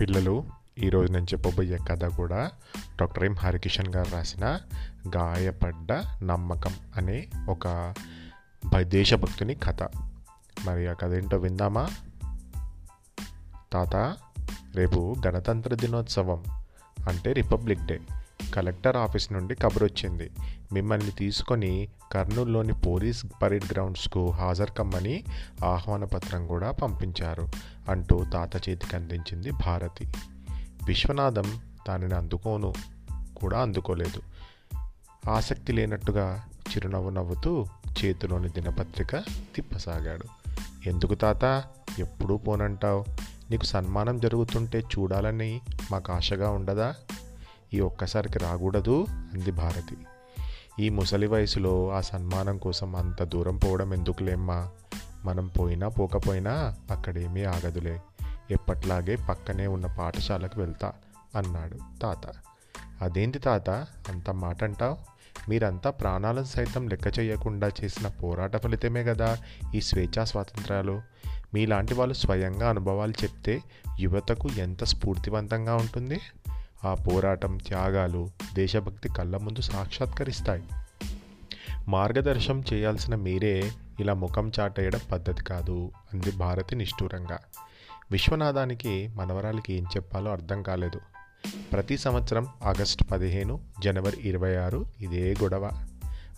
[0.00, 0.44] పిల్లలు
[0.78, 2.50] ఈరోజు నేను చెప్పబోయే కథ కూడా
[3.00, 4.60] డాక్టర్ ఎం హరికిషన్ గారు రాసిన
[5.16, 7.94] గాయపడ్డ నమ్మకం అనే ఒక
[8.66, 9.82] భ- దేశభక్తుని కథ.
[10.64, 11.88] మరి ఆ కథ ఏంటో విందామా?
[13.72, 14.16] తాత
[14.74, 16.44] రేపు గణతంత్ర దినోత్సవం
[17.08, 18.00] అంటే రిపబ్లిక్ డే.
[18.54, 20.30] కలెక్టర్ ఆఫీస్ నుండి కబురు వచ్చింది
[20.72, 25.24] మిమ్మల్ని తీసుకొని కర్నూలులోని పోలీస్ పరేడ్ గ్రౌండ్స్కు హాజరు కమ్మని
[25.64, 27.48] ఆహ్వాన పత్రం కూడా పంపించారు
[27.88, 30.12] అంటూ తాత చేతికి అందించింది భారతి.
[30.86, 32.74] విశ్వనాథం దానిని అందుకోను
[33.36, 34.22] కూడా అందుకోలేదు.
[35.30, 37.66] ఆసక్తి లేనట్టుగా చిరునవ్వు నవ్వుతూ
[38.04, 39.16] చేతిలోని దినపత్రిక
[39.54, 40.24] తిప్పసాగాడు.
[40.88, 41.64] ఎందుకు తాత?
[41.98, 43.04] ఎప్పుడూ పోనంటావు
[43.50, 45.60] నీకు సన్మానం జరుగుతుంటే చూడాలని
[45.92, 46.94] మాకు ఆశగా ఉండదా?
[47.76, 49.96] ఈ ఒక్కసారికి రాకూడదు అంది భారతి.
[50.84, 54.68] ఈ ముసలి వయసులో ఆ సన్మానం కోసం అంత దూరం పోవడం ఎందుకులేమ్మా?
[55.24, 58.00] మనం పోయినా పోకపోయినా అక్కడేమీ ఆగదులే.
[58.50, 60.92] ఎప్పట్లాగే పక్కనే ఉన్న పాఠశాలకు వెళ్తా
[61.36, 62.32] అన్నాడు తాత.
[63.02, 63.70] అదేంటి తాత?
[64.08, 64.96] అంత మాట అంటావు
[65.50, 69.38] మీరంతా ప్రాణాలను సైతం లెక్క చేయకుండా చేసిన పోరాట ఫలితమే కదా
[69.74, 71.02] ఈ స్వేచ్ఛా స్వాతంత్రాలు.
[71.54, 73.62] మీలాంటి వాళ్ళు స్వయంగా అనుభవాలు చెప్తే
[74.00, 76.20] యువతకు ఎంత స్ఫూర్తివంతంగా ఉంటుంది?
[76.84, 80.62] ఆ పోరాటం త్యాగాలు దేశభక్తి కళ్ళ ముందు సాక్షాత్కరిస్తాయి.
[81.88, 87.38] మార్గదర్శనం చేయాల్సిన మీరే ఇలా ముఖం చాటేయడం పద్ధతి కాదు అంది భారతి నిష్ఠూరంగా.
[88.10, 91.00] విశ్వనాథానికి మనవరాలకి ఏం చెప్పాలో అర్థం కాలేదు.
[91.72, 95.70] ప్రతి సంవత్సరం ఆగస్టు పదిహేను జనవరి ఇరవై ఆరు ఇదే గొడవ.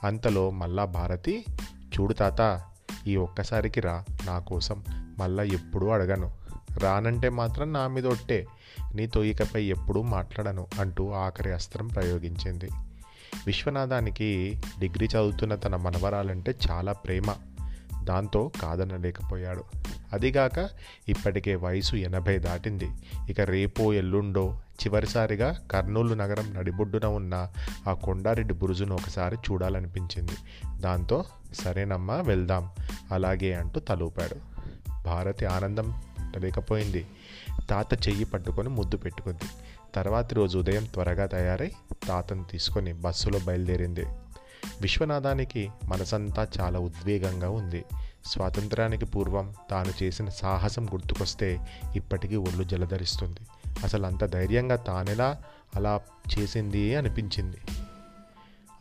[0.04, 2.60] అంతలో మళ్ళా భారతి చూడు తాత
[3.06, 4.84] ఈ ఒక్కసారికి రా నా కోసం
[5.18, 6.32] మళ్ళా ఎప్పుడూ అడగను.
[6.78, 8.46] రానంటే మాత్రం నా మీద ఒట్టే.
[8.94, 12.68] నీతో ఇకపై ఎప్పుడూ మాట్లాడను అంటూ ఆఖరి అస్త్రం ప్రయోగించింది.
[13.46, 17.34] విశ్వనాథానికి డిగ్రీ చదువుతున్న తన మనవరాలంటే చాలా ప్రేమ.
[18.04, 19.64] దాంతో కాదనలేకపోయాడు.
[20.12, 20.68] అదిగాక
[21.08, 22.90] ఇప్పటికే వయసు ఎనభై దాటింది.
[23.30, 27.48] ఇక రేపో ఎల్లుండో చివరిసారిగా కర్నూలు నగరం నడిబొడ్డున ఉన్న
[27.88, 30.32] ఆ కొండారెడ్డి బురుజును ఒకసారి చూడాలనిపించింది.
[30.80, 31.24] దాంతో
[31.54, 32.70] సరేనమ్మా వెళ్దాం
[33.12, 34.36] అలాగే అంటూ తలూపాడు.
[35.06, 36.02] భారతి ఆనందం
[36.36, 37.06] లేకపోయింది.
[37.70, 39.44] తాత చెయ్యి పట్టుకొని ముద్దు పెట్టుకుంది.
[39.94, 41.72] తర్వాతి రోజు ఉదయం త్వరగా తయారై
[42.08, 44.06] తాతను తీసుకొని బస్సులో బయలుదేరింది.
[44.80, 47.84] విశ్వనాథానికి మనసంతా చాలా ఉద్వేగంగా ఉంది.
[48.26, 51.60] స్వాతంత్రానికి పూర్వం తాను చేసిన సాహసం గుర్తుకొస్తే
[51.96, 53.40] ఇప్పటికీ ఒళ్ళు జలధరిస్తుంది.
[53.84, 55.42] అసలు అంత ధైర్యంగా తానెలా
[55.76, 56.00] అలా
[56.38, 57.56] చేసింది అనిపించింది.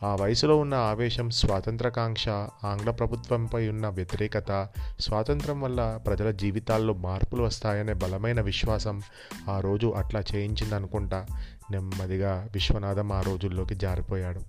[0.02, 2.28] ఆ వయసులో ఉన్న ఆవేశం స్వాతంత్రకాంక్ష
[2.64, 4.68] ఆంగ్ల ప్రభుత్వంపై ఉన్న వ్యతిరేకత
[5.00, 9.02] స్వాతంత్రం వల్ల ప్రజల జీవితాల్లో మార్పులు వస్తాయనే బలమైన విశ్వాసం
[9.50, 11.26] ఆ రోజు అట్లా చేయించిందనుకుంటా
[11.70, 14.40] నెమ్మదిగా విశ్వనాథం ఆ రోజుల్లోకి జారిపోయాడు.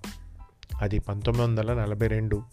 [0.81, 2.43] అది పంతొమ్మిది వందల నలభై రెండు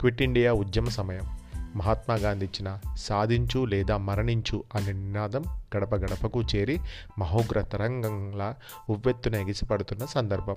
[0.00, 1.38] క్విట్ ఇండియా ఉద్యమ సమయం.
[1.76, 5.44] మహాత్మా గాంధీ ఇచ్చిన సాధించు లేదా మరణించు అనే నినాదం
[5.76, 6.80] గడప గడపకు చేరి
[7.18, 8.54] మహోగ్ర తరంగంలా
[8.90, 10.56] ఉవ్వెత్తున ఎగిసిపడుతున్న సందర్భం.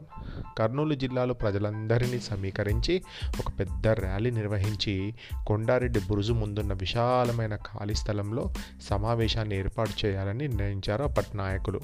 [0.58, 3.04] కర్నూలు జిల్లాలో ప్రజలందరినీ సమీకరించి
[3.40, 5.14] ఒక పెద్ద ర్యాలీ నిర్వహించి
[5.48, 8.54] కొండారెడ్డి బురుజు ముందున్న విశాలమైన ఖాళీ స్థలంలో
[8.90, 11.82] సమావేశాన్ని ఏర్పాటు చేయాలని నిర్ణయించారు అప్పటి నాయకులు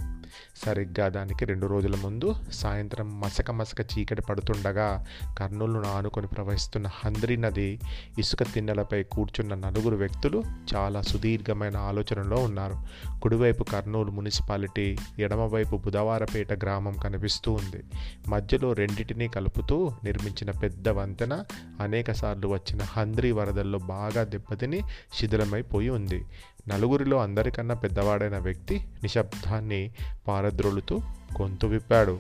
[0.65, 5.05] సరిగ్గా దానికి రెండు రోజుల ముందు సాయంత్రం మసక మసక చీకటి పడుతుండగా
[5.37, 7.79] కర్నూలును ఆనుకొని ప్రవహిస్తున్న హంద్రి నది
[8.19, 10.43] ఇసుక తిన్నెలపై కూర్చున్న నలుగురు వ్యక్తులు
[10.75, 12.75] చాలా సుదీర్ఘమైన ఆలోచనలో ఉన్నారు.
[13.21, 17.83] కుడివైపు కర్నూలు మున్సిపాలిటీ ఎడమవైపు బుధవారపేట గ్రామం కనిపిస్తూ ఉంది.
[18.27, 21.43] మధ్యలో రెండింటినీ కలుపుతూ నిర్మించిన పెద్ద వంతెన
[21.79, 24.81] అనేకసార్లు వచ్చిన హంద్రీ వరదల్లో బాగా దెబ్బతిని
[25.13, 26.25] శిథిలమైపోయి ఉంది.
[26.67, 29.91] నలుగురిలో అందరికన్నా పెద్దవాడైన వ్యక్తి నిశ్శబ్దాన్ని
[30.27, 30.97] పారద్రోలుతూ
[31.41, 32.19] గొంతు విప్పాడు.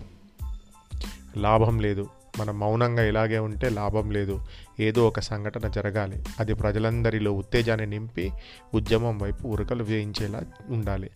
[1.37, 2.07] లాభం లేదు.
[2.39, 4.45] మనం మౌనంగా ఇలాగే ఉంటే లాభం లేదు.
[4.79, 6.23] ఏదో ఒక సంఘటన జరగాలి.
[6.39, 8.31] అది ప్రజలందరిలో ఉత్తేజాన్ని నింపి
[8.73, 11.09] ఉద్యమం వైపు ఉరకలు వేయించేలా ఉండాలి.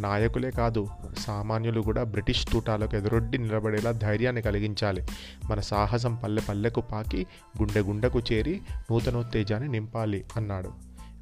[0.00, 5.06] నాయకులే కాదు సామాన్యులు కూడా బ్రిటిష్ తూటాలకు ఎదురొడ్డి నిలబడేలా ధైర్యాన్ని కలిగించాలి.
[5.50, 7.26] మన సాహసం పల్లె పల్లెకు పాకి
[7.62, 8.60] గుండె గుండెకు చేరి
[8.90, 10.70] నూతనోత్తేజాన్ని నింపాలి అన్నాడు.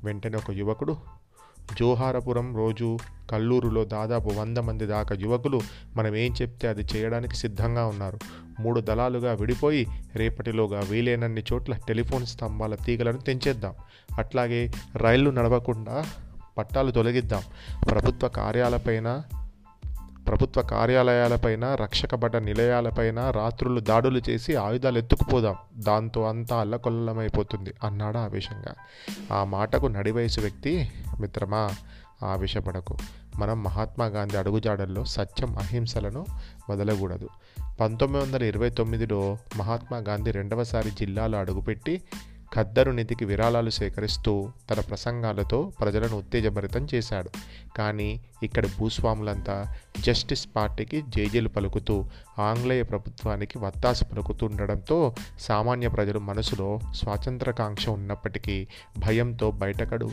[0.04, 0.96] వెంటనే ఒక యువకుడు
[1.80, 2.98] జోహారపురం రోజు
[3.30, 5.60] కల్లూరులో దాదాపు వంద మంది దాకా యువకులు
[5.96, 8.45] మనం ఏం చెప్తే అది చేయడానికి సిద్ధంగా ఉన్నారు.
[8.60, 13.74] మూడు దళాలుగా విడిపోయి రేపటిలోగా వీలైనన్ని చోట్ల టెలిఫోన్ స్తంభాల తీగలను తెంచేద్దాం.
[14.18, 16.04] అట్లాగే రైళ్ళు నడవకుండా
[16.58, 17.42] పట్టాలు తొలగిద్దాం.
[17.90, 19.22] ప్రభుత్వ కార్యాలపైన
[20.26, 25.56] ప్రభుత్వ కార్యాలయాలపైన రక్షకబడ్డ నిలయాలపైన రాత్రులు దాడులు చేసి ఆయుధాలు ఎత్తుకుపోదాం.
[25.76, 28.74] దాంతో అంతా అల్లకొల్లమైపోతుంది అన్నాడు ఆవేశంగా.
[29.32, 31.70] ఆ మాటకు నడివయసు వ్యక్తి మిత్రమా
[32.22, 32.96] ఆవేశపడకు.
[33.36, 36.26] మనం మహాత్మా గాంధీ అడుగుజాడల్లో సత్యం అహింసలను
[36.70, 37.28] వదలకూడదు.
[37.80, 42.02] పంతొమ్మిది వందల ఇరవై తొమ్మిదిలో మహాత్మా గాంధీ రెండవసారి జిల్లాలో అడుగుపెట్టి
[42.54, 47.30] ఖద్దరు నిధికి విరాళాలు సేకరిస్తూ తన ప్రసంగాలతో ప్రజలను ఉత్తేజభరితం చేశాడు.
[47.78, 52.04] కానీ ఇక్కడ భూస్వాములంతా జస్టిస్ పార్టీకి జేజీలు పలుకుతూ
[52.38, 58.68] ఆంగ్లేయ ప్రభుత్వానికి వత్తాసు పలుకుతుండడంతో సామాన్య ప్రజలు మనసులో స్వాతంత్రకాంక్ష ఉన్నప్పటికీ
[58.98, 60.10] భయంతో బయటకడు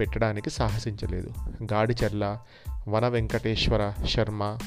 [0.00, 1.30] పెట్టడానికి సాహసించలేదు.
[1.72, 2.38] గాడిచెర్ల
[2.88, 4.58] వన వెంకటేశ్వర శర్మ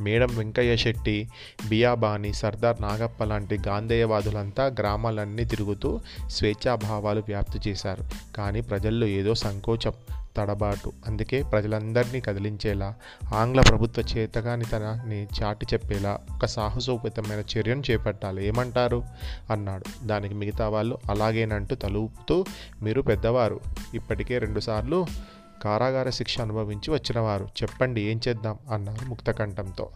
[0.00, 1.28] మేడం వెంకయ్య శెట్టి
[1.68, 8.04] బియాబాని సర్దార్ నాగప్ప లాంటి గాంధేయవాదులంతా గ్రామాలన్నీ తిరుగుతూ స్వేచ్ఛాభావాలు వ్యాప్తి చేశారు.
[8.36, 9.92] కానీ ప్రజల్లో ఏదో సంకోచం
[10.36, 10.92] తడబాటు.
[11.06, 12.94] అందుకే ప్రజలందరినీ కదిలించేలా
[13.34, 18.46] ఆంగ్ల ప్రభుత్వ చేతగానితనాన్ని చాటి చెప్పేలా ఒక సాహసోపేతమైన చర్యను చేపట్టాలి.
[18.46, 19.04] ఏమంటారు?
[19.50, 20.06] అన్నాడు.
[20.06, 22.44] దానికి మిగతా వాళ్ళు అలాగేనంటూ తలుపుతూ
[22.82, 23.60] మీరు పెద్దవారు.
[23.94, 25.06] ఇప్పటికే రెండుసార్లు
[25.62, 27.44] కారాగార శిక్ష అనుభవించి వచ్చినవారు.
[27.44, 28.58] చెప్పండి ఏం చేద్దాం?
[28.70, 29.90] అన్నారు ముక్తకంఠంతో.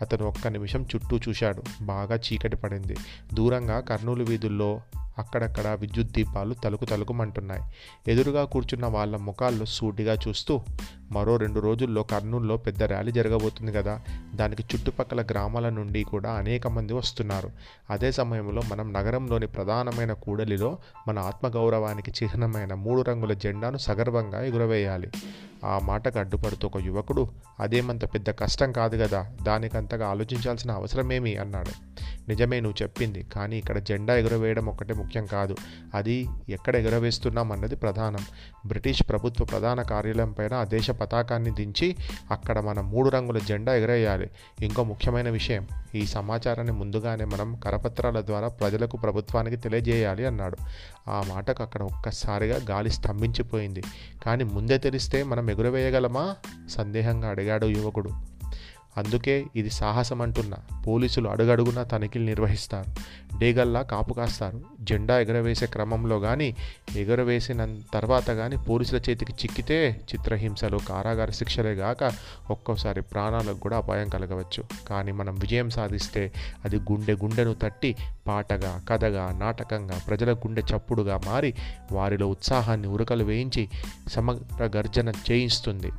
[0.00, 1.62] అతను ఒక్క నిమిషం చుట్టూ చూశాడు.
[1.82, 2.96] బాగా చీకటి పడింది.
[3.34, 4.80] దూరంగా కర్నూలు వీధుల్లో
[5.18, 7.62] అక్కడక్కడ విద్యుత్ దీపాలు తలుకు తలుకుమంటున్నాయి.
[8.12, 10.62] ఎదురుగా కూర్చున్న వాళ్ళ ముఖాల్లో సూటిగా చూస్తూ
[11.10, 14.00] మరో రెండు రోజుల్లో కర్నూలులో పెద్ద ర్యాలీ జరగబోతుంది కదా.
[14.34, 17.50] దానికి చుట్టుపక్కల గ్రామాల నుండి కూడా అనేక మంది వస్తున్నారు.
[17.90, 20.78] అదే సమయంలో మనం నగరంలోని ప్రధానమైన కూడలిలో
[21.08, 25.10] మన ఆత్మగౌరవానికి చిహ్నమైన మూడు రంగుల జెండాను సగర్వంగా ఎగురవేయాలి.
[25.64, 27.28] ఆ మాటకు అడ్డుపడుతూ ఒక యువకుడు
[27.60, 31.36] అదేమంత పెద్ద కష్టం కాదు కదా దానికంతగా ఆలోచించాల్సిన అవసరమేమి?
[31.36, 31.90] అన్నాడు.
[32.28, 35.56] నిజమే నువ్వు చెప్పింది కానీ ఇక్కడ జెండా ఎగురవేయడం ఒక్కటే ముఖ్యం కాదు.
[35.94, 38.20] అది ఎక్కడ ఎగురవేస్తున్నాం అన్నది ప్రధానం.
[38.66, 41.96] బ్రిటిష్ ప్రభుత్వ ప్రధాన కార్యాలయం పైన ఆ దేశ పతాకాన్ని దించి
[42.30, 44.30] అక్కడ మనం మూడు రంగుల జెండా ఎగరేయాలి.
[44.60, 50.56] ఇంకో ముఖ్యమైన విషయం ఈ సమాచారాన్ని ముందుగానే మనం కరపత్రాల ద్వారా ప్రజలకు ప్రభుత్వానికి తెలియజేయాలి అన్నాడు.
[51.08, 53.82] ఆ మాటకు అక్కడ ఒక్కసారిగా గాలి స్తంభించిపోయింది.
[54.26, 56.36] కానీ ముందే తెలిస్తే మనం ఎగురవేయగలమా?
[56.70, 58.29] సందేహంగా అడిగాడు యువకుడు.
[59.00, 60.56] అందుకే ఇది సాహసం అంటున్నా
[60.86, 62.90] పోలీసులు అడుగడుగునా తనిఖీలు నిర్వహిస్తారు.
[63.38, 64.60] డేగల్లా కాపు కాస్తారు.
[64.80, 66.56] జెండా ఎగరవేసే క్రమంలో కానీ
[66.96, 72.12] ఎగరవేసిన తర్వాత కానీ పోలీసుల చేతికి చిక్కితే చిత్రహింసలు కారాగార శిక్షలే గాక
[72.50, 74.64] ఒక్కోసారి ప్రాణాలకు కూడా అపాయం కలగవచ్చు.
[74.88, 76.32] కానీ మనం విజయం సాధిస్తే
[76.64, 81.54] అది గుండె గుండెను తట్టి పాటగా కథగా నాటకంగా ప్రజల గుండె చప్పుడుగా మారి
[81.92, 83.68] వారిలో ఉత్సాహాన్ని ఉరకలు వేయించి
[84.08, 85.90] సమగ్ర గర్జన చేయిస్తుంది.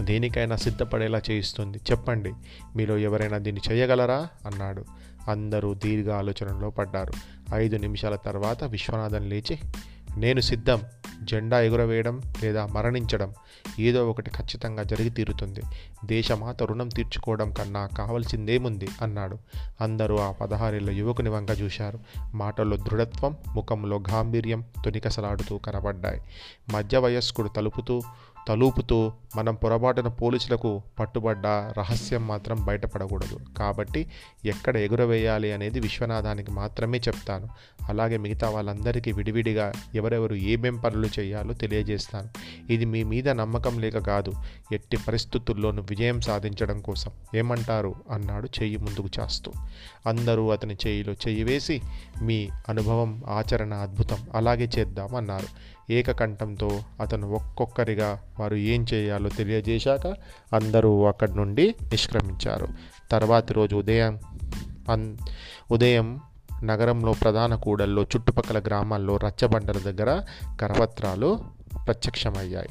[0.00, 1.78] దేనికైనా సిద్ధపడేలా చేయిస్తుంది.
[1.90, 2.32] చెప్పండి
[2.76, 4.28] మీలో ఎవరైనా దీన్ని చేయగలరా?
[4.46, 4.84] అన్నాడు.
[5.28, 7.12] అందరూ దీర్ఘ ఆలోచనలో పడ్డారు.
[7.54, 9.58] ఐదు నిమిషాల తర్వాత విశ్వనాథన్ లేచి
[10.16, 10.82] నేను సిద్ధం.
[11.22, 13.34] జెండా ఎగురవేయడం లేదా మరణించడం
[13.78, 15.60] ఏదో ఒకటి ఖచ్చితంగా జరిగి తీరుతుంది.
[16.04, 18.88] దేశమాత రుణం తీర్చుకోవడం కన్నా కావలసిందేముంది?
[19.02, 19.38] అన్నాడు.
[19.80, 21.98] అందరూ ఆ పదహారేళ్ళ యువకుని వంక చూశారు.
[22.34, 26.20] మాటల్లో దృఢత్వం ముఖంలో గాంభీర్యం తొనికసలాడుతూ కనబడ్డాయి.
[26.70, 28.02] మధ్య వయస్కుడు తలుపుతూ
[28.48, 33.40] తలుపుతూ మనం పొరపాటున పోలీసులకు పట్టుబడ్డ రహస్యం మాత్రం బయటపడకూడదు.
[33.58, 34.06] కాబట్టి
[34.44, 37.48] ఎక్కడ ఎగురవేయాలి అనేది విశ్వనాథానికి మాత్రమే చెప్తాను.
[37.88, 42.28] అలాగే మిగతా వాళ్ళందరికీ విడివిడిగా ఎవరెవరు ఏమేం పనులు చేయాలో తెలియజేస్తాను.
[42.72, 44.32] ఇది మీ మీద నమ్మకం లేక కాదు
[44.72, 47.10] ఎట్టి పరిస్థితుల్లోనూ విజయం సాధించడం కోసం.
[47.34, 47.94] ఏమంటారు?
[48.10, 49.52] అన్నాడు చెయ్యి ముందుకు చాస్తూ.
[50.06, 51.80] అందరూ అతని చేయిలో చెయ్యి వేసి
[52.22, 55.75] మీ అనుభవం ఆచరణ అద్భుతం అలాగే చేద్దాం అన్నారు.
[55.90, 60.06] ఏకకంఠంతో అతను ఒక్కొక్కరిగా వారు ఏం చేయాలో తెలియజేశాక
[60.54, 62.68] అందరూ అక్కడి నుండి నిష్క్రమించారు.
[63.10, 64.18] తర్వాతి రోజు ఉదయం
[64.88, 65.16] అన్
[65.70, 66.20] ఉదయం
[66.64, 70.22] నగరంలో ప్రధాన కూడల్లో చుట్టుపక్కల గ్రామాల్లో రచ్చబండల దగ్గర
[70.60, 71.40] కరపత్రాలు
[71.86, 72.68] ప్రత్యక్షమయ్యాయి.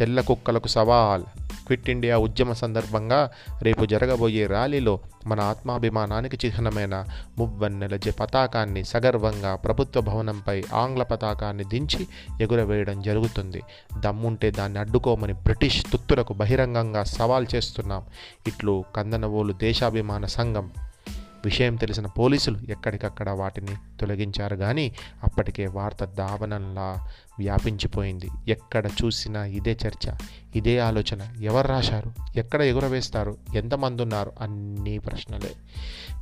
[0.00, 1.22] తెల్ల కుక్కలకు సవాల్.
[1.66, 3.30] క్విట్ ఇండియా ఉద్యమ సందర్భంగా
[3.62, 7.04] రేపు జరగబోయే ర్యాలీలో మన ఆత్మాభిమానానికి చిహ్నమైన
[7.38, 12.06] మువ్వన్నెల జె పతాకాన్ని సగర్వంగా ప్రభుత్వ భవనంపై ఆంగ్ల పతాకాన్ని దించి
[12.40, 13.62] ఎగురవేయడం జరుగుతుంది.
[13.98, 18.02] దమ్ముంటే దాన్ని అడ్డుకోమని బ్రిటిష్ తుత్తులకు బహిరంగంగా సవాల్ చేస్తున్నాం.
[18.46, 20.70] ఇట్లు కందనవోలు దేశాభిమాన సంఘం
[21.44, 24.94] విషయం తెలిసిన పోలీసులు ఎక్కడికక్కడ వాటిని తొలగించారు కానీ
[25.24, 28.28] అప్పటికే వార్త దావనంలా వ్యాపించిపోయింది.
[28.48, 30.10] ఎక్కడ చూసినా ఇదే చర్చ
[30.56, 31.42] ఇదే ఆలోచన.
[31.42, 32.12] ఎవరు రాశారు?
[32.36, 33.36] ఎక్కడ ఎగురవేస్తారు?
[33.54, 35.50] ఎంతమంది ఉన్నారు అన్నీ ప్రశ్నలే.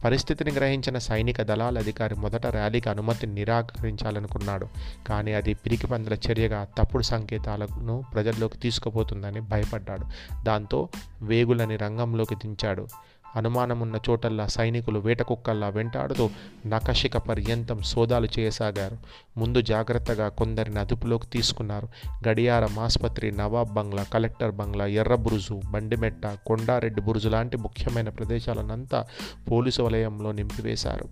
[0.05, 4.67] పరిస్థితిని గ్రహించిన సైనిక దళాల అధికారి మొదట ర్యాలీకి అనుమతిని నిరాకరించాలనుకున్నాడు.
[5.09, 10.07] కానీ అది పిరికి పందుల చర్యగా తప్పుడు సంకేతాలను ప్రజల్లోకి తీసుకుపోతుందని భయపడ్డాడు.
[10.43, 10.89] దాంతో
[11.23, 12.89] వేగులని రంగంలోకి దించాడు.
[13.37, 16.31] అనుమానమున్న చోటల్లా సైనికులు వేటకుక్కల్లా వెంటాడుతూ
[16.67, 18.97] నకషిక పర్యంతం సోదాలు చేయసాగారు.
[19.37, 21.89] ముందు జాగ్రత్తగా కొందరిని అదుపులోకి తీసుకున్నారు.
[22.29, 29.07] గడియారం ఆసుపత్రి నవాబ్ బంగ్లా కలెక్టర్ బంగ్లా ఎర్ర బురుజు బండిమెట్ట కొండారెడ్డి బురుజు లాంటి ముఖ్యమైన ప్రదేశాలనంతా
[29.51, 31.09] పోలీసు వలయంలో నింపివేశారు.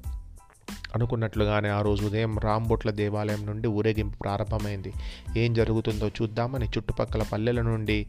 [0.95, 4.93] అనుకున్నట్లుగానే ఆ రోజు ఉదయం రాంబొట్ల దేవాలయం నుండి ఊరేగింపు ప్రారంభమైంది.
[5.37, 8.07] ఏం జరుగుతుందో చూద్దామని చుట్టుపక్కల పల్లెల నుండి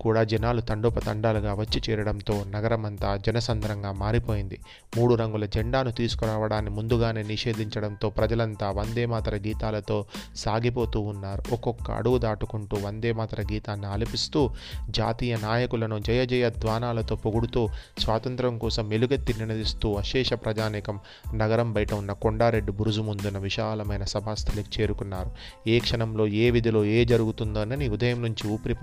[0.00, 4.58] కూడా జనాలు తండోపతండాలుగా వచ్చి చేరడంతో నగరమంతా జనసంద్రంగా మారిపోయింది.
[4.96, 10.04] మూడు రంగుల జెండాను తీసుకురావడాన్ని ముందుగానే నిషేధించడంతో ప్రజలంతా వందేమాతర గీతాలతో
[10.36, 11.42] సాగిపోతూ ఉన్నారు.
[11.52, 14.50] ఒక్కొక్క అడుగు దాటుకుంటూ వందేమాతర గీతాన్ని ఆలపిస్తూ
[14.90, 21.00] జాతీయ నాయకులను జయ జయ ధ్వానాలతో పొగుడుతూ స్వాతంత్రం కోసం మెలుగెత్తి నినదిస్తూ అశేష ప్రజానేకం
[21.34, 25.30] నగరం బయట ఉన్న కొండారెడ్డి బురుజు ముందున్న విశాలమైన సభాస్థలికి చేరుకున్నారు.
[25.68, 28.76] ఏ క్షణంలో ఏ విధిలో ఏ జరుగుతుందోనని ఉదయం నుంచి ఊపిరి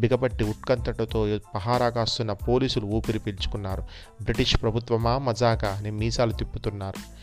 [0.00, 3.82] బిగపట్టి ఉత్కంఠతో పహారా కాస్తున్న పోలీసులు ఊపిరి పీల్చుకున్నారు.
[4.22, 5.18] బ్రిటిష్ ప్రభుత్వమా?
[5.18, 5.68] మజాకా?
[5.68, 7.18] అని మీసాలు తిప్పుతున్నారు.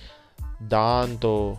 [0.63, 1.58] దాంతో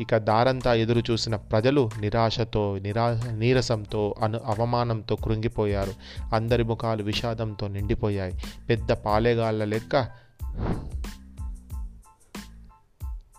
[0.00, 5.94] ఇక దారంతా ఎదురు చూసిన ప్రజలు నిరాశతో నిరా నీరసంతో అను అవమానంతో కృంగిపోయారు.
[6.34, 8.32] అందరి ముఖాలు విషాదంతో నిండిపోయాయి.
[8.68, 10.08] పెద్ద పాలెగాళ్ళ లెక్క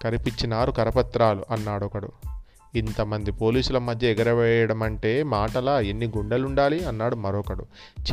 [0.03, 2.11] కరిపించినారు కరపత్రాలు అన్నాడు ఒకడు
[2.75, 7.65] ఇంతమంది పోలీసుల మధ్య ఎగరవేయడం అంటే మాటలా ఎన్ని గుండెలుండాలి అన్నాడు మరొకడు.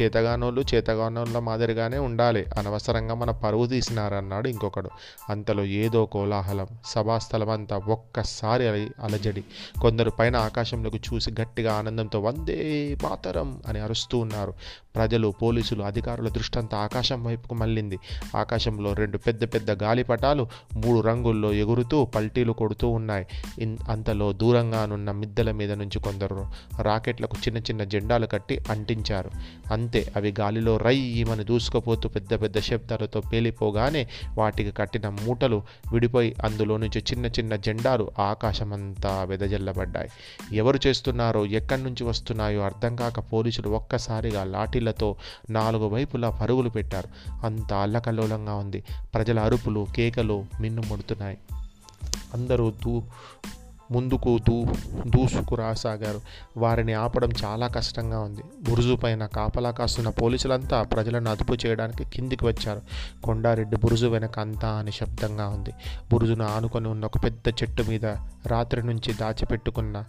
[0.02, 2.47] చేతగానోళ్ళు చేతగానోళ్ళ మాదిరిగానే ఉండాలి.
[2.59, 4.90] అనవసరంగా మన పరువు తీసినారన్నాడు ఇంకొకడు.
[5.31, 6.67] అంతలో ఏదో కోలాహలం.
[6.87, 8.69] సభాస్థలమంతా ఒక్కసారి
[9.02, 9.45] అలజడి.
[9.81, 14.55] కొందరు పైన ఆకాశంలోకి చూసి గట్టిగా ఆనందంతో వందే మాతరం అని అరుస్తూ ఉన్నారు.
[14.97, 17.99] ప్రజలు పోలీసులు అధికారుల దృష్టంతా ఆకాశం వైపుకు మళ్ళింది.
[18.37, 23.26] ఆకాశంలో రెండు పెద్ద పెద్ద గాలిపటాలు మూడు రంగుల్లో ఎగురుతూ పల్టీలు కొడుతూ ఉన్నాయి.
[23.88, 26.47] అంతలో దూరంగానున్న మిద్దెల మీద నుంచి కొందరు
[26.82, 29.30] రాకెట్లకు చిన్న చిన్న జెండాలు కట్టి అంటించారు.
[29.73, 37.00] అంతే అవి గాలిలో రయ్యమని దూసుకుపోతూ పెద్ద పెద్ద శబ్దాలతో పేలిపోగానే వాటికి కట్టిన మూటలు విడిపోయి అందులో నుంచి
[37.00, 40.11] చిన్న చిన్న జెండాలు ఆకాశమంతా వెదజల్లబడ్డాయి.
[40.56, 44.44] ఎవరు చేస్తున్నారో ఎక్కడి నుంచి వస్తున్నాయో అర్థం కాక పోలీసులు ఒక్కసారిగా
[44.81, 45.17] లాఠీలతో
[45.51, 47.09] నాలుగు వైపులా పరుగులు పెట్టారు.
[47.47, 48.85] అంత అల్లకల్లోలంగా ఉంది.
[49.15, 51.39] ప్రజల అరుపులు కేకలు మిన్నుముడుతున్నాయి
[52.35, 53.03] అందరూ దూ
[53.90, 54.64] ముందుకు దూ
[55.06, 56.20] దూసుకు రాసాగారు.
[56.56, 58.42] వారిని ఆపడం చాలా కష్టంగా ఉంది.
[58.70, 62.82] బురుజు పైన కాపలా కాస్తున్న పోలీసులంతా ప్రజలను అదుపు చేయడానికి కిందికి వచ్చారు.
[63.25, 65.70] కొండారెడ్డి బురుజు వెనక అంతా అని శబ్దంగా ఉంది.
[66.12, 68.06] బురుజును ఆనుకొని ఉన్న ఒక పెద్ద చెట్టు మీద
[68.47, 70.04] రాత్రి నుంచి దాచిపెట్టుకున్న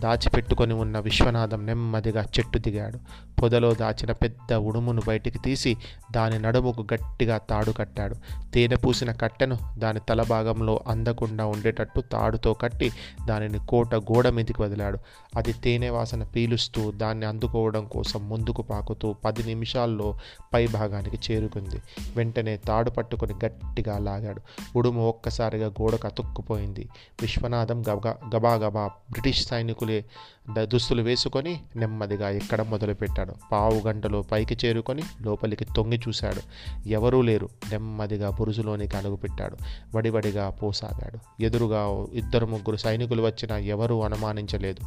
[0.00, 2.98] దాచిపెట్టుకొని ఉన్న విశ్వనాథం నెమ్మదిగా చెట్టు దిగాడు.
[3.40, 5.76] పొదలో దాచిన పెద్ద ఉడుమును బయటికి తీసి
[6.12, 8.14] దాని నడుముకు గట్టిగా తాడు కట్టాడు.
[8.54, 12.92] తేనె పూసిన కట్టెను దాని తల భాగంలో అందకుండా ఉండేటట్టు తాడుతో కట్టి
[13.26, 14.98] దానిని కోట గోడ మీదికి వదిలాడు.
[15.36, 20.18] అది తేనె వాసన పీలుస్తూ దాన్ని అందుకోవడం కోసం ముందుకు పాకుతూ పది నిమిషాల్లో
[20.54, 21.82] పై భాగానికి చేరుకుంది.
[22.16, 24.40] వెంటనే తాడు పట్టుకొని గట్టిగా లాగాడు.
[24.76, 26.88] ఉడుము ఒక్కసారిగా గోడకు అతుక్కుపోయింది.
[27.20, 30.04] విశ్వనాథం గబా గబా బ్రిటిష్ సైనికులే
[30.58, 33.34] దుస్తులు వేసుకొని నెమ్మదిగా ఎక్కడ మొదలుపెట్టాడు?
[33.52, 36.40] పావు గంటలో పైకి చేరుకొని లోపలికి తొంగి చూశాడు.
[36.88, 37.48] ఎవరూ లేరు.
[37.70, 39.56] నెమ్మదిగా బురుజులోనికి అడుగుపెట్టాడు.
[39.96, 41.42] వడివడిగా పోసాగాడు.
[41.42, 44.80] ఎదురుగా ఇద్దరు ముగ్గురు సైనికులు వచ్చినా ఎవరూ అనుమానించలేదు.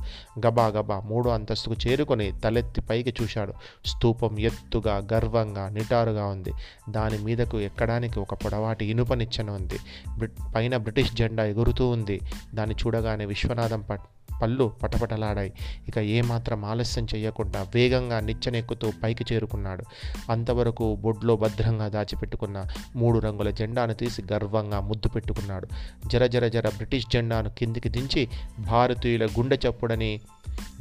[0.47, 3.53] గబా గబా మూడో అంతస్తుకు చేరుకొని తలెత్తి పైకి చూశాడు.
[3.85, 6.53] స్తూపం ఎత్తుగా గర్వంగా నిటారుగా ఉంది.
[6.89, 9.79] దాని మీదకు ఎక్కడానికి ఒక పొడవాటి ఇనుప నిచ్చెన ఉంది.
[10.17, 12.19] బ్రి పైన బ్రిటిష్ జెండా ఎగురుతూ ఉంది.
[12.53, 14.01] దాన్ని చూడగానే విశ్వనాథం పట్
[14.43, 15.53] పళ్ళు పటపటలాడాయి.
[15.87, 19.83] ఇక ఏమాత్రం ఆలస్యం చేయకుండా వేగంగా నిచ్చెనెక్కుతూ పైకి చేరుకున్నాడు.
[20.31, 25.67] అంతవరకు బొడ్లో భద్రంగా దాచిపెట్టుకున్న మూడు రంగుల జెండాను తీసి గర్వంగా ముద్దు పెట్టుకున్నాడు.
[26.07, 30.21] జర జర జర బ్రిటిష్ జెండాను కిందికి దించి భారతీయుల గుండె చప్పుడని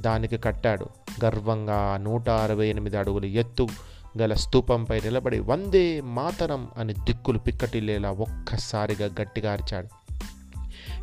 [0.00, 0.86] దానికి కట్టాడు.
[1.24, 3.68] గర్వంగా నూట అరవై ఎనిమిది అడుగులు ఎత్తు
[4.18, 10.01] గల స్తూపంపై నిలబడి వందే మాతరం అని దిక్కులు పిక్కటిల్లేలా ఒక్కసారిగా గట్టిగా అరిచాడు.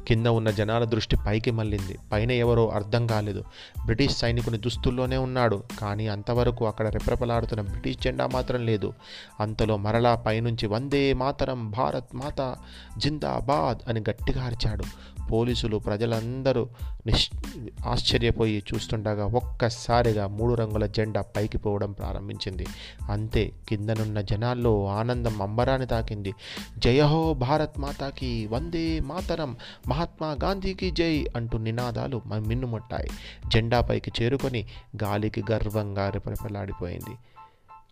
[0.07, 1.97] కింద ఉన్న జనాల దృష్టి పైకి మళ్ళింది.
[2.11, 3.43] పైన ఎవరో అర్థం కాలేదు.
[3.85, 5.63] బ్రిటిష్ సైనికుని దుస్తుల్లోనే ఉన్నాడు.
[5.79, 8.93] కానీ అంతవరకు అక్కడ రెపరెపలాడుతున్న బ్రిటిష్ జెండా మాత్రం లేదు.
[9.39, 12.55] అంతలో మరలా పైనుంచి వందే మాతరం భారత్ మాత
[12.97, 14.83] జిందాబాద్ అని గట్టిగా అరిచాడు.
[15.31, 16.67] పోలీసులు ప్రజలందరూ
[17.05, 17.29] నిష్
[17.87, 22.65] ఆశ్చర్యపోయి చూస్తుండగా ఒక్కసారిగా మూడు రంగుల జెండా పైకి పోవడం ప్రారంభించింది.
[23.11, 26.33] అంతే కిందనున్న జనాల్లో ఆనందం అంబరాన్ని తాకింది.
[26.77, 29.55] జయహో భారత్ మాతాకి వందే మాతరం
[29.87, 33.09] మహాత్మా గాంధీకి జై అంటూ నినాదాలు మిన్నుముట్టాయి.
[33.47, 34.65] జెండా పైకి చేరుకొని
[35.03, 37.15] గాలికి గర్వంగా రెపరెపలాడిపోయింది.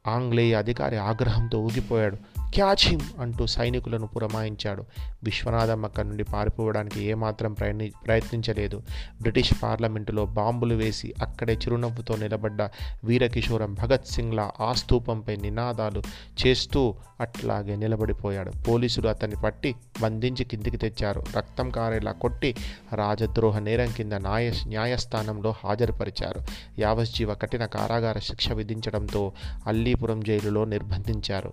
[0.07, 2.15] ఆంగ్లేయ అధికారి ఆగ్రహంతో ఊగిపోయాడు.
[2.37, 4.83] క్యాచిమ్ అంటూ సైనికులను పురమాయించాడు.
[5.23, 8.83] విశ్వనాథం అక్కడి నుండి పారిపోవడానికి ఏమాత్రం ప్రయత్ని ప్రయత్నించలేదు.
[9.21, 12.61] బ్రిటిష్ పార్లమెంటులో బాంబులు వేసి అక్కడే చిరునవ్వుతో నిలబడ్డ
[13.03, 14.73] వీరకిషోరం భగత్ సింగ్లా ఆ
[15.41, 16.01] నినాదాలు
[16.47, 18.51] చేస్తూ అట్లాగే నిలబడిపోయాడు.
[18.67, 21.23] పోలీసులు అతన్ని పట్టి బంధించి కిందికి తెచ్చారు.
[21.37, 22.55] రక్తం కారేలా కొట్టి
[22.93, 26.39] రాజద్రోహ నేరం కింద న్యాయ న్యాయస్థానంలో హాజరుపరిచారు.
[26.79, 29.33] యావజ్జీవ కఠిన కారాగార శిక్ష విధించడంతో
[29.97, 31.51] అల్లీపురం జైలులో నిర్బంధించారు.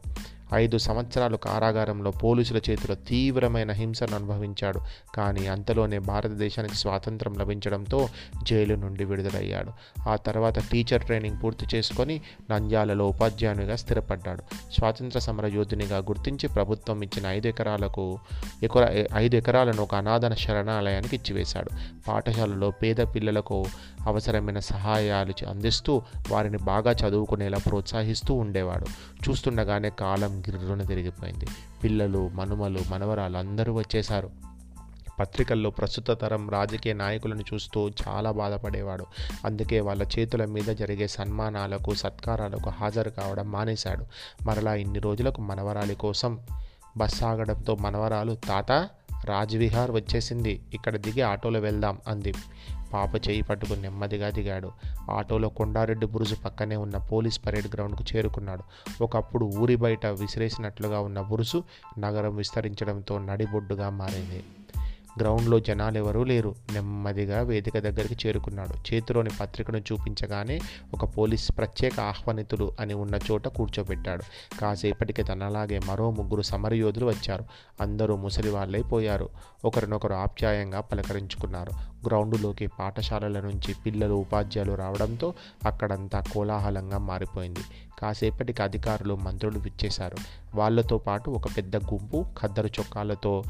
[0.55, 4.81] ఐదు సంవత్సరాలు కారాగారంలో పోలీసుల చేతిలో తీవ్రమైన హింసను అనుభవించాడు.
[5.15, 8.09] కానీ అంతలోనే భారతదేశానికి స్వాతంత్రం లభించడంతో
[8.43, 9.71] జైలు నుండి విడుదలయ్యాడు.
[10.09, 12.21] ఆ తర్వాత టీచర్ ట్రైనింగ్ పూర్తి చేసుకొని
[12.51, 14.43] నంద్యాలలో ఉపాధ్యాయునిగా స్థిరపడ్డాడు.
[14.73, 18.19] స్వాతంత్ర సమర యోధునిగా గుర్తించి ప్రభుత్వం ఇచ్చిన ఐదు ఎకరాలకు
[18.63, 21.71] ఎకరా ఐదు ఎకరాలను ఒక అనాథన శరణాలయానికి ఇచ్చివేశాడు.
[22.09, 23.65] పాఠశాలలో పేద పిల్లలకు
[24.07, 28.87] అవసరమైన సహాయాలు అందిస్తూ వారిని బాగా చదువుకునేలా ప్రోత్సహిస్తూ ఉండేవాడు.
[29.29, 31.47] చూస్తుండగానే కాలం గిర్రున తిరిగిపోయింది.
[31.85, 34.31] పిల్లలు మనుమలు మనవరాలు అందరూ వచ్చేశారు.
[35.21, 39.07] పత్రికల్లో ప్రస్తుత తరం రాజకీయ నాయకులను చూస్తూ చాలా బాధపడేవాడు.
[39.45, 44.05] అందుకే వాళ్ళ చేతుల మీద జరిగే సన్మానాలకు సత్కారాలకు హాజరు కావడం మానేశాడు.
[44.45, 46.39] మరలా ఇన్ని రోజులకు మనవరాలి కోసం
[46.97, 48.73] బస్ ఆగడంతో మనవరాలు తాత
[49.25, 50.61] రాజ్విహార్ వచ్చేసింది.
[50.73, 52.35] ఇక్కడ దిగి ఆటోలో వెళ్దాం అంది.
[52.95, 54.71] పాప చేయి పట్టుకుని నెమ్మదిగా దిగాడు.
[55.11, 58.65] ఆటోలో కొండారెడ్డి బురుజు పక్కనే ఉన్న పోలీస్ పరేడ్ గ్రౌండ్కు చేరుకున్నాడు.
[59.05, 61.61] ఒకప్పుడు ఊరి బయట విసిరేసినట్లుగా ఉన్న బురుజు
[61.99, 64.41] నగరం విస్తరించడంతో నడిబొడ్డుగా మారింది.
[65.21, 66.55] గ్రౌండ్లో జనాలు ఎవరూ లేరు.
[66.73, 68.95] నెమ్మదిగా వేదిక దగ్గరికి చేరుకున్నాడు.
[68.95, 70.61] చేతిలోని పత్రికను చూపించగానే
[70.95, 74.23] ఒక పోలీస్ ప్రత్యేక ఆహ్వానితులు అని ఉన్న చోట కూర్చోబెట్టాడు.
[74.61, 77.45] కాసేపటికి తనలాగే మరో ముగ్గురు సమరయోధులు వచ్చారు.
[77.81, 79.29] అందరూ ముసలి వాళ్ళైపోయారు
[79.65, 81.71] ఒకరినొకరు ఆప్యాయంగా పలకరించుకున్నారు.
[82.07, 85.35] గ్రౌండులోకి పాఠశాలల నుంచి పిల్లలు ఉపాధ్యాయులు రావడంతో
[85.67, 87.61] అక్కడంతా కోలాహలంగా మారిపోయింది.
[87.99, 90.17] కాసేపటికి అధికారులు మంత్రులు విచ్చేశారు.
[90.55, 93.43] వాళ్ళతో పాటు ఒక పెద్ద గుంపు ఖద్దరు చొక్కాలతో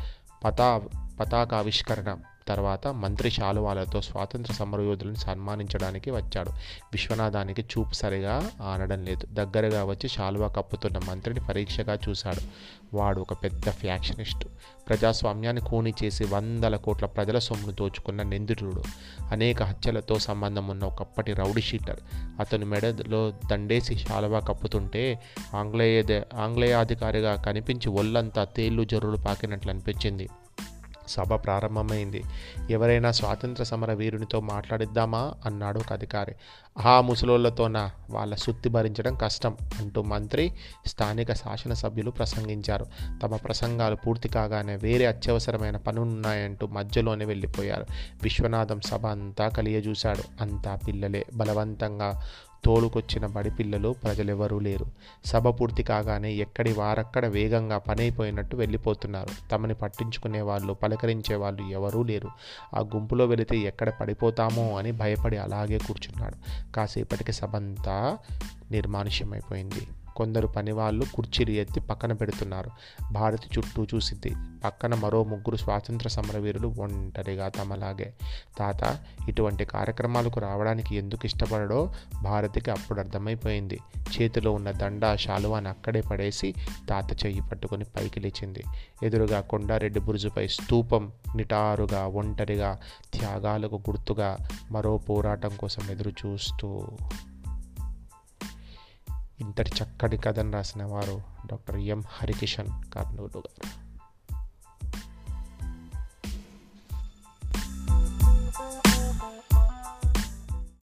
[0.44, 0.82] పతా
[1.20, 2.16] పతాకావిష్కరణ
[2.48, 6.50] తర్వాత మంత్రి శాలువాలతో స్వాతంత్ర సమరయోధులను సన్మానించడానికి వచ్చాడు.
[6.92, 9.26] విశ్వనాథానికి చూపు సరిగా ఆనడం లేదు.
[9.32, 12.40] దగ్గరగా వచ్చి శాలువా కప్పుతున్న మంత్రిని పరీక్షగా చూశాడు.
[12.96, 14.48] వాడు ఒక పెద్ద ఫ్యాక్షనిస్టు.
[14.88, 18.82] ప్రజాస్వామ్యాన్ని కూని చేసి వందల కోట్ల ప్రజల సొమ్మును దోచుకున్న నిందితుడు.
[19.30, 22.00] అనేక హత్యలతో సంబంధం ఉన్న ఒకప్పటి రౌడీ షీటర్.
[22.40, 25.22] అతను మెడలో దండేసి శాలువా కప్పుతుంటే
[25.54, 30.28] ఆంగ్లేయ ఆంగ్లేయాధికారిగా కనిపించి ఒళ్ళంతా తేళ్ళు జర్రులు పాకినట్లు అనిపించింది.
[31.08, 32.22] సభ ప్రారంభమైంది.
[32.70, 35.34] ఎవరైనా స్వాతంత్ర సమర వీరునితో మాట్లాడిద్దామా?
[35.46, 36.34] అన్నాడు ఒక అధికారి.
[36.78, 40.52] ఆ ముసలోళ్ళతోనా వాళ్ళ సుత్తి భరించడం కష్టం అంటూ మంత్రి
[40.86, 42.86] స్థానిక శాసనసభ్యులు ప్రసంగించారు.
[43.22, 47.86] తమ ప్రసంగాలు పూర్తి కాగానే వేరే అత్యవసరమైన పనులున్నాయంటూ మధ్యలోనే వెళ్ళిపోయారు.
[48.22, 50.22] విశ్వనాథం సభ అంతా కలియజూశాడు.
[50.40, 51.26] అంతా పిల్లలే.
[51.34, 52.22] బలవంతంగా
[52.64, 54.86] తోలుకొచ్చిన బడి పిల్లలు ప్రజలెవరూ లేరు.
[55.24, 59.48] సభ పూర్తి కాగానే ఎక్కడి వారక్కడ వేగంగా పనైపోయినట్టు వెళ్ళిపోతున్నారు.
[59.50, 62.28] తమని పట్టించుకునే వాళ్ళు పలకరించే వాళ్ళు ఎవరూ లేరు.
[62.74, 66.36] ఆ గుంపులో వెళితే ఎక్కడ పడిపోతామో అని భయపడి అలాగే కూర్చున్నాడు.
[66.72, 68.18] కాసేపటికి సభ అంతా
[68.70, 69.88] నిర్మానుష్యమైపోయింది.
[70.16, 72.70] కొందరు పనివాళ్ళు కుర్చీలు ఎత్తి పక్కన పెడుతున్నారు.
[73.12, 74.34] భారతి చుట్టూ చూసింది.
[74.64, 78.14] పక్కన మరో ముగ్గురు స్వాతంత్ర సమరవీరులు ఒంటరిగా తమలాగే.
[78.58, 78.98] తాత
[79.28, 83.78] ఇటువంటి కార్యక్రమాలకు రావడానికి ఎందుకు ఇష్టపడడో భారతికి అప్పుడు అర్థమైపోయింది.
[83.98, 86.54] చేతిలో ఉన్న దండ శాలువాని అక్కడే పడేసి
[86.88, 88.64] తాత చెయ్యి పట్టుకొని పైకి లేచింది.
[89.02, 92.78] ఎదురుగా కొండారెడ్డి బురుజుపై స్తూపం నిటారుగా ఒంటరిగా
[93.14, 94.38] త్యాగాలకు గుర్తుగా
[94.70, 96.88] మరో పోరాటం కోసం ఎదురు చూస్తూ
[99.40, 103.83] ఇంతటి చక్కటి కథను రాసిన వారు డాక్టర్ ఎం హరికిషన్ కర్నూలు గారు.